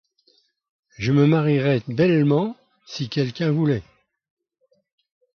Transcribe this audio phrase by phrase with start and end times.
[0.97, 2.57] Je me marierais bellement
[2.87, 3.83] si quelqu’un voulait.